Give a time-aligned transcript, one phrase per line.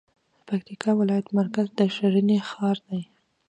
[0.47, 3.01] پکتيکا ولايت مرکز د ښرنې ښار دی